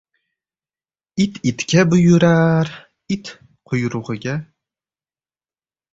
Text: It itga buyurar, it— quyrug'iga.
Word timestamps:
It 1.23 1.33
itga 1.49 1.81
buyurar, 1.91 2.73
it— 3.17 3.35
quyrug'iga. 3.67 4.35